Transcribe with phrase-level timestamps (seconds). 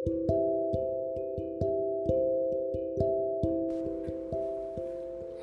[0.00, 0.06] は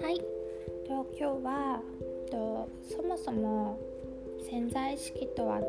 [0.09, 0.17] い
[0.87, 1.81] と今日は
[2.31, 3.79] とそもそも
[4.49, 5.61] 潜在意識とは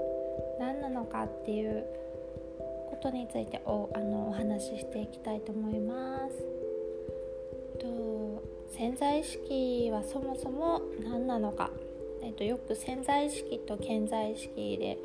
[0.59, 1.85] 何なのかっていう
[2.89, 6.37] ことについておあのお話ししていきたいと思います。
[7.79, 11.71] と潜在意識はそもそも何なのか、
[12.23, 14.97] えっと、よく潜在意識と潜在意識で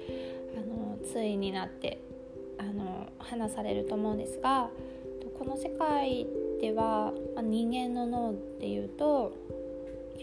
[0.56, 2.12] あの対になって
[2.58, 4.70] あの話されると思うんですが
[5.38, 6.27] この世界
[6.62, 9.34] では、まあ、人間の脳っていうと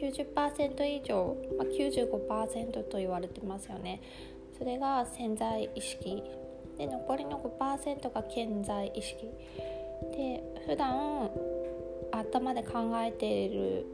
[0.00, 4.00] 90%以上、まあ、95%と言われてますよね。
[4.56, 6.22] それが潜在意識。
[6.78, 9.30] で残りの5%が潜在意識。
[10.12, 11.30] で普段
[12.10, 13.84] 頭で考えている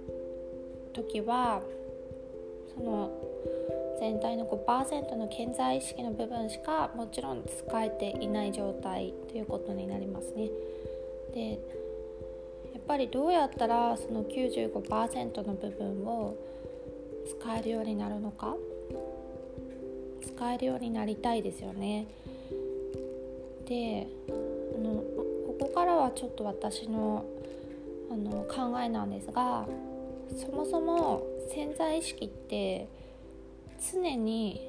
[0.93, 1.61] 時は
[2.75, 3.11] その
[3.99, 10.51] 全体の5%の潜在意識の部分しかもちろん使えていない状態ということになりますね。
[11.35, 11.57] でや
[12.79, 16.37] っぱりどうやったらその95%の部分を
[17.27, 18.57] 使えるようになるのか
[20.23, 22.07] 使えるようになりたいですよね。
[23.67, 24.33] であ
[24.79, 25.03] の
[25.47, 27.25] ここからはちょっと私の
[28.11, 29.67] あの考えなんですが
[30.37, 32.89] そもそも潜在意識って
[33.93, 34.69] 常に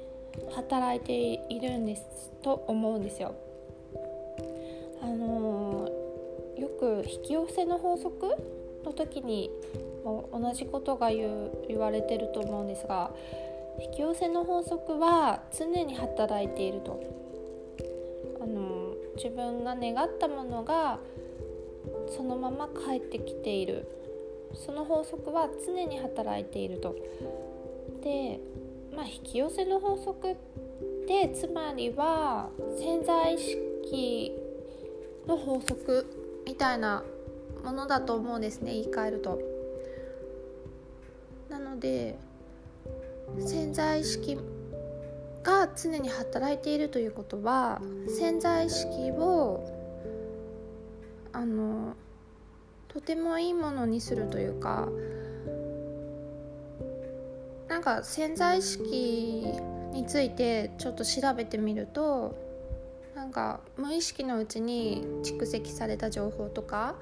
[0.50, 3.34] 働いているんですと思うんですよ。
[5.00, 5.88] あの
[6.56, 8.26] よく引き寄せの法則
[8.84, 9.50] の時に
[10.04, 13.12] も同じことが言言われてると思うんですが
[13.80, 17.00] 引き寄せの法則は常に働いていると。
[18.40, 20.98] あの自分が願ったものが
[22.08, 23.86] そのまま返ってきている。
[24.54, 26.96] その法則は常に働いていると。
[28.02, 28.40] で
[28.98, 30.36] まあ、引き寄せの法則っ
[31.06, 34.32] てつまりは潜在意識
[35.24, 36.04] の法則
[36.44, 37.04] みたいな
[37.62, 39.40] ものだと思うんですね言い換えると。
[41.48, 42.18] なので
[43.38, 44.36] 潜在意識
[45.44, 49.64] が常に働いているということは潜在意識を
[51.32, 51.94] あの
[52.88, 54.88] とてもいいものにするというか
[57.78, 59.46] なんか潜在意識
[59.92, 62.36] についてちょっと調べてみると
[63.14, 66.96] なんか無意識のうちに蓄積された情報とか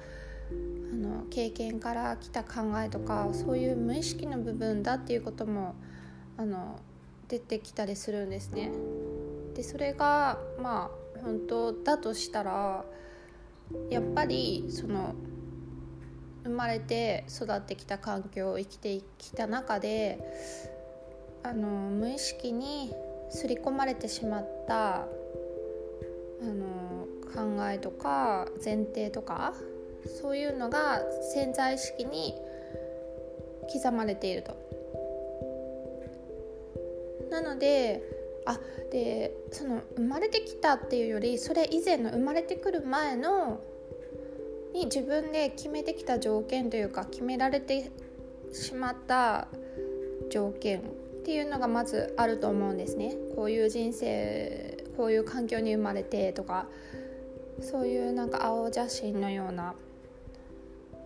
[0.51, 5.73] あの経験から来た考えとかそういう無意識の部分だっていうことも
[6.37, 6.79] あの
[7.27, 8.71] 出てきたりするんですね。
[9.55, 12.85] でそれがまあ本当だとしたら
[13.89, 15.15] やっぱりその
[16.47, 20.17] 生まれて育ってきた環境を生きてきた中で
[21.43, 22.93] あの無意識に
[23.29, 25.05] 刷り込まれてしまったあ
[26.41, 27.05] の
[27.35, 29.53] 考えとか前提とか
[30.21, 31.01] そういうのが
[31.33, 32.33] 潜在意識に
[33.71, 34.55] 刻まれていると。
[37.29, 38.01] なので
[38.45, 38.57] あ
[38.89, 43.59] でその生まれてきたっていうよりそれ以前の生まれてくる前の
[44.77, 47.91] に自分で決めてきた条件というか決められて
[48.53, 49.47] しまった
[50.29, 50.83] 条件っ
[51.25, 53.15] ていうのがまずあると思うんですね。
[53.35, 56.67] こういう人生こういう環境に生まれてとか
[57.59, 59.73] そういうなんか青写真のような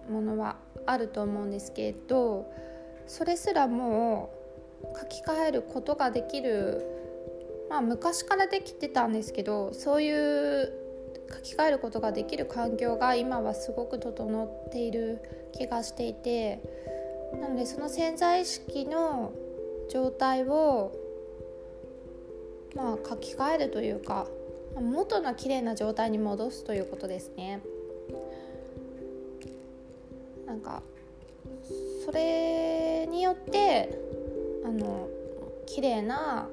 [0.10, 2.52] ものはあると思うんですけど
[3.08, 4.34] それすらも
[4.84, 6.86] う書き換えることができる
[7.70, 10.81] まあ昔からできてたんですけどそういう
[11.34, 15.20] 書き換えることができる環境が今はすごく整っている
[15.54, 16.62] 気がしていて
[17.40, 19.32] なのでその潜在意識の
[19.90, 20.92] 状態を
[22.76, 24.28] まあ書き換えるというか
[24.76, 27.62] 元の綺麗な状態に戻すということですね。
[30.46, 30.82] なんか
[32.06, 33.98] それによって
[34.66, 35.08] あの
[35.66, 36.48] 綺麗な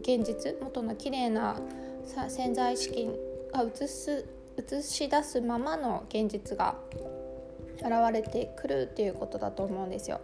[0.00, 1.56] 現実元の綺麗な
[2.28, 3.08] 潜在意識
[3.52, 4.26] が映す
[4.56, 6.76] 映し出すままの現実が
[7.78, 10.20] 現れてくるっていうことだと思うんですよ。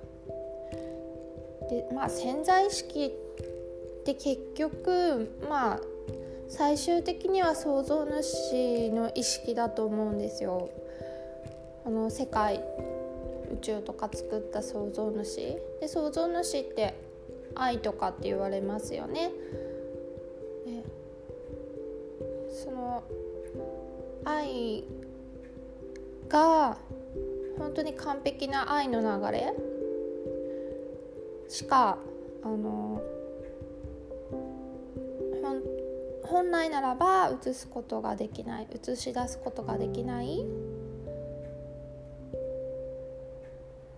[1.70, 5.80] でまあ潜在意識って結局まあ
[6.48, 10.70] 最終的には創造主の意識だと思うんですよ。
[11.84, 12.62] この世界
[13.52, 15.36] 宇宙とか作った創造主
[15.80, 16.94] で創造主って
[17.54, 19.30] 愛とかって言われますよね。
[24.38, 24.84] 愛
[26.28, 26.78] が
[27.58, 29.52] 本当に完璧な愛の流れ
[31.48, 31.98] しか
[32.42, 33.02] あの
[36.24, 40.44] 本来ならば映すことができない映し出すことができない。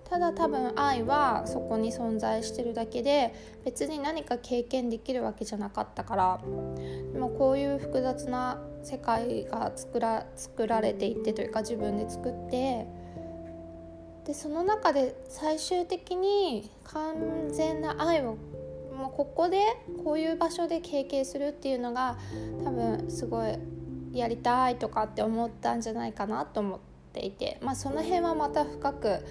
[0.04, 3.32] ただ多分愛はそこに存在してるだけで
[3.64, 6.40] 別に何か経験できるわけじゃなかったから。
[7.12, 12.86] でもこういう複雑な世界が作ら作られていってというか自分で作って
[14.24, 18.36] でその中で最終的に完全な愛を
[18.96, 19.62] もうここで
[20.04, 22.18] こういう場所で経験するっていうのが
[22.64, 23.58] 多分すごい
[24.12, 26.78] やりたいとかって思ったんじゃないかなと思っ
[27.12, 29.24] ていて、まあ、その辺はまた深く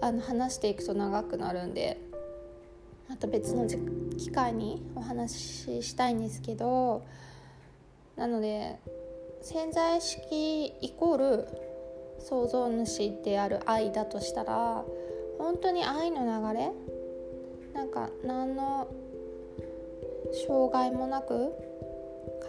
[0.00, 2.00] あの話していくと長くなるんで
[3.08, 3.66] また別の
[4.16, 7.04] 機会にお話ししたいんですけど
[8.16, 8.76] なので
[9.42, 11.48] 潜在意識イコール
[12.18, 14.84] 創造主である愛だとしたら
[15.38, 16.72] 本当に愛の流れ
[17.74, 18.88] なんか何の
[20.46, 21.52] 障害もなく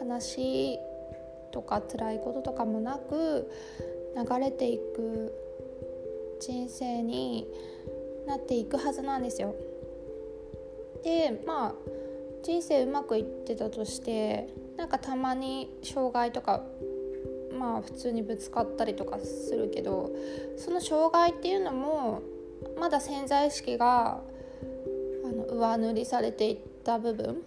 [0.01, 0.79] 悲しい
[1.51, 3.51] とか辛いこととかもなく
[4.15, 5.33] 流れていく
[6.39, 7.47] 人生に
[8.25, 9.55] なっていくはずなんですよ。
[11.03, 11.75] でまあ
[12.43, 14.47] 人生うまくいってたとして
[14.77, 16.63] なんかたまに障害とか
[17.57, 20.11] まあ普通にぶつかったりとかするけど
[20.57, 22.21] その障害っていうのも
[22.79, 24.21] まだ潜在意識が
[25.25, 27.41] あの上塗りされていった部分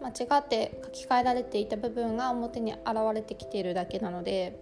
[0.00, 2.80] 間違って書き換えられていた部分が表に現
[3.14, 4.60] れてきているだけなので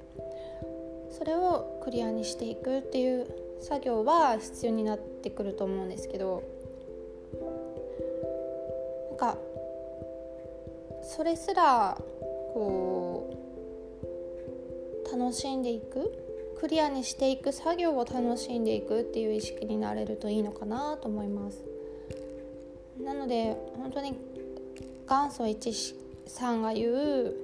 [1.10, 3.26] それをクリアにしていくっていう
[3.60, 6.42] 作業は必要になってくると思うんですけど
[9.22, 9.36] か
[11.04, 11.96] それすら
[12.52, 13.30] こ
[15.06, 16.12] う楽しんでいく
[16.58, 21.64] クリアにしていく作業を楽しんでいくっていう意識になれるといいのかなと思います
[23.00, 24.16] なので本当に
[25.08, 25.72] 元祖一
[26.26, 27.34] さんが言う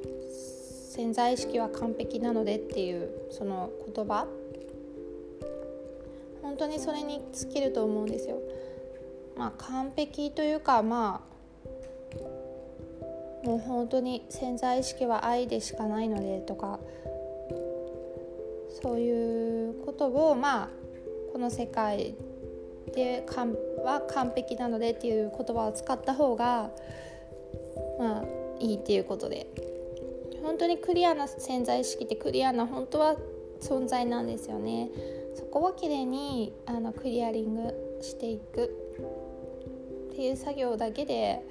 [0.93, 4.27] 潜在意識は完璧なのでっていうその言葉
[6.43, 8.39] 本当にそれに尽きると思うんですよ。
[9.37, 11.38] まあ完璧というかまあ
[13.45, 16.81] もう本当に潜在意識は愛でしかないのでとか
[18.83, 20.69] そういうことをまあ
[21.33, 22.15] この世界
[22.95, 23.25] で
[23.85, 26.71] は完璧なのでっていう言葉を使った方が
[27.99, 28.25] まあ
[28.61, 29.47] いいっていうことで
[30.43, 33.17] 本当にクリアな潜在意識ってクリアな本当は
[33.61, 34.89] 存在なんですよね。
[35.35, 38.65] そこをきれいにあのクリアリングしていく
[40.13, 41.45] っていう作業だけで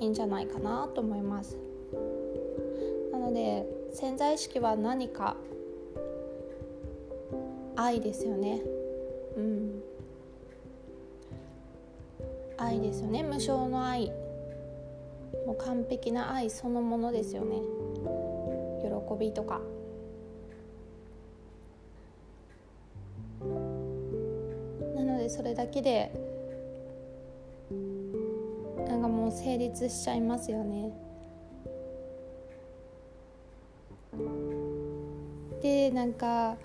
[0.00, 1.58] いいんじゃないかなと思います。
[3.12, 5.36] なので潜在意識は何か。
[7.76, 8.62] 愛ですよね。
[9.36, 9.82] うん。
[12.56, 13.22] 愛ですよね。
[13.22, 14.12] 無償の愛。
[15.46, 17.56] もう完璧な愛そのものですよね。
[18.82, 19.60] 喜びとか。
[24.94, 26.12] なのでそれだけで
[29.04, 30.90] なんかもう成立しちゃいますよね。
[35.60, 36.56] でなんか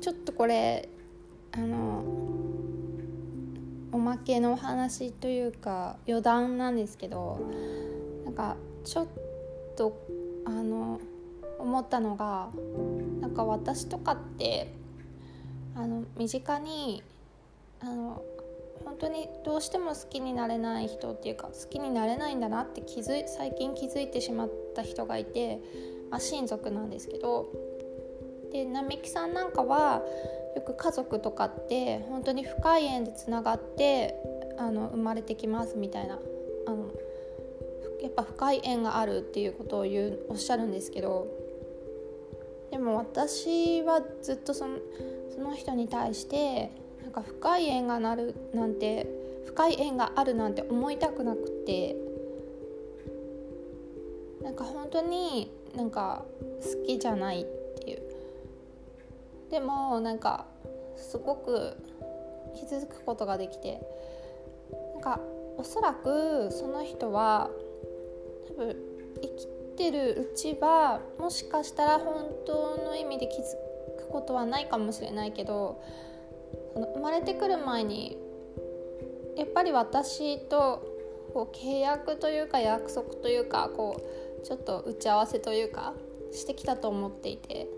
[0.00, 0.88] ちょっとこれ
[1.52, 2.04] あの
[3.92, 7.38] おまけの話というか余談なんですけど
[8.24, 9.06] なんかちょっ
[9.76, 9.94] と
[10.46, 11.00] あの
[11.58, 12.48] 思ったのが
[13.20, 14.72] なんか私とかって
[15.74, 17.02] あの身近に
[17.80, 18.22] あの
[18.84, 25.60] 本当にどうしても好きになれない人っていうか好きになれないんだなって気づい最近気づいてしまった人がいて、
[26.10, 27.46] まあ、親族なんですけど。
[28.52, 30.02] で並木さんなんかは
[30.54, 34.14] よく家族とかって本当に深い縁でつながって
[34.58, 36.18] あの生まれてきますみたいな。
[36.66, 36.90] あの
[38.02, 41.26] やっぱ深い縁があるっていうことを言うおっしゃるんですけど。
[42.70, 44.78] でも私はずっとその
[45.34, 46.70] その人に対して
[47.02, 49.06] なんか深い縁がなるなんて
[49.46, 51.96] 深い縁があるなんて思いたくなくて。
[54.42, 56.24] なんか本当になんか
[56.60, 58.02] 好きじゃないっていう。
[59.50, 60.46] でもなんか
[60.96, 61.76] すごく
[62.54, 63.80] 気づくことができて。
[64.94, 65.20] なんか
[65.58, 67.50] おそらくその人は
[68.48, 68.76] 多分
[69.20, 73.44] 生きてるうちはもしかしたら本当の意味で気づ
[73.98, 75.82] くことはないかもしれないけど
[76.74, 78.16] 生まれてくる前に
[79.36, 80.82] やっぱり私と
[81.32, 84.00] こう契約というか約束というかこ
[84.42, 85.94] うちょっと打ち合わせというか
[86.32, 87.68] してきたと思っていて。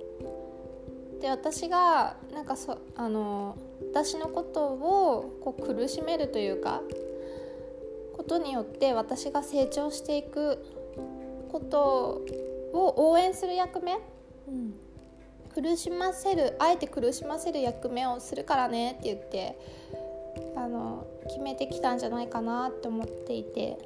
[1.20, 6.82] で私がなんかそあの私のことをこう苦しめるというか
[8.14, 10.58] ことによって私が成長していく
[11.50, 12.22] こと
[12.74, 13.94] を応援する役目、
[14.48, 14.73] うん、
[15.54, 19.56] 苦しませるあえて苦しませる役目をするからねって言って
[20.56, 23.78] あの決めてきたんじゃないかなって思っていて。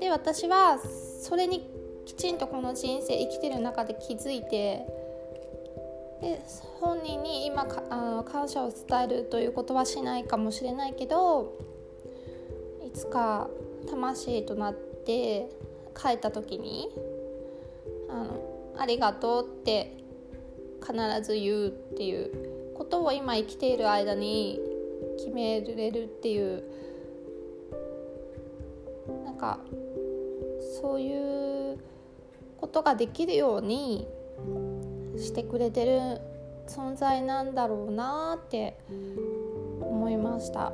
[0.00, 1.68] で私はそれに
[2.04, 4.86] きちんとこの人生生きてる中で気づいて
[6.20, 6.40] で
[6.80, 11.58] 本人に今かあの感謝を伝えるということはしないかもしれないけど
[12.84, 13.48] いつか
[13.88, 15.50] 魂となって
[15.94, 16.88] 帰った時に
[18.08, 20.05] あの「ありがとう」って
[20.80, 20.92] 必
[21.22, 24.60] ず言うっていうことを今生きている間に
[25.18, 26.62] 決めれるっていう
[29.24, 29.60] なんか
[30.80, 31.78] そういう
[32.60, 34.06] ことができるように
[35.16, 36.20] してくれてる
[36.66, 38.78] 存在なんだろうなって
[39.80, 40.72] 思いました。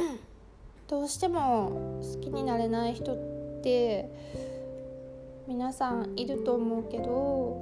[0.88, 3.16] どうしても好きになれない人っ
[3.62, 4.10] て
[5.50, 7.56] 皆さんいると思うけど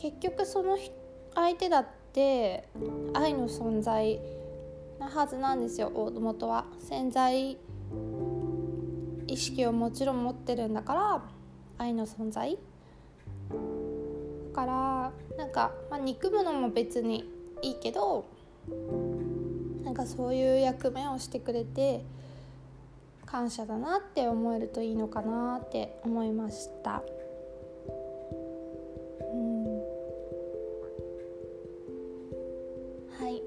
[0.00, 0.78] 結局その
[1.34, 2.66] 相手だって
[3.12, 4.18] 愛の存在
[4.98, 6.64] なはずなんですよ大元は。
[6.78, 7.58] 潜在
[9.26, 11.22] 意識をもちろん持ってるんだから
[11.76, 12.56] 愛の存在。
[13.50, 17.30] だからなんか、まあ、憎むのも別に
[17.60, 18.24] いいけど
[19.84, 22.02] なんかそういう役目をしてくれて
[23.32, 27.02] 感謝だなって思えるといいのかなって思いました。
[27.88, 29.64] うん。
[33.18, 33.42] はい。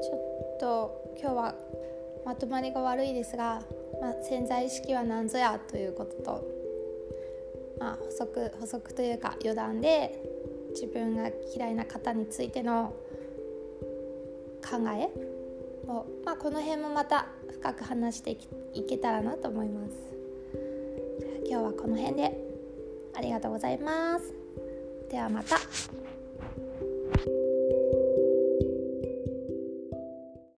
[0.00, 0.16] ちょ
[0.54, 1.54] っと今日は
[2.24, 3.62] まとまりが悪いですが、
[4.00, 6.44] まあ、潜在意識は何ぞやということと、
[7.80, 10.22] まあ、補足補足というか余談で
[10.70, 12.94] 自分が嫌いな方についての
[14.62, 15.33] 考え
[15.88, 18.36] を、まあ、この辺もまた深く話して
[18.74, 19.92] いけたらなと思います。
[21.48, 22.54] 今日はこの辺で。
[23.16, 24.34] ありがとうございます。
[25.10, 25.56] ではまた。